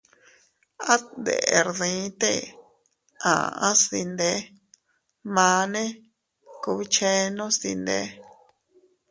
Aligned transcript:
At 0.93 1.01
deʼer 1.25 1.67
dii 1.79 2.03
te 2.21 2.31
a 3.31 3.33
aʼas 3.49 3.81
dinde, 3.91 4.31
mane 5.35 5.83
kubchenos 6.61 7.55
dinde. 7.63 7.99